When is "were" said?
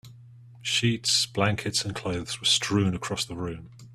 2.39-2.45